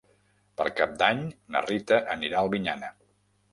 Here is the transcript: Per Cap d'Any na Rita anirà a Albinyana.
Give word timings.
Per 0.61 0.65
Cap 0.79 0.95
d'Any 1.01 1.21
na 1.57 1.63
Rita 1.67 2.01
anirà 2.17 2.41
a 2.41 2.43
Albinyana. 2.49 2.93